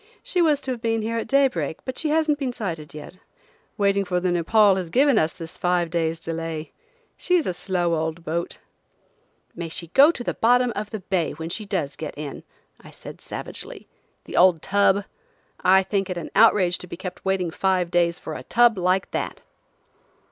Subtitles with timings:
[0.23, 3.17] "She was to have been here at daybreak, but she hasn't been sighted yet.
[3.77, 6.71] Waiting for the Nepaul has given us this five days' delay.
[7.17, 8.57] She's a slow old boat."
[9.53, 12.41] "May she go to the bottom of the bay when she does get in!"
[12.83, 13.87] I said savagely.
[14.25, 15.05] "The old tub!
[15.59, 19.11] I think it an outrage to be kept waiting five days for a tub like
[19.11, 19.41] that."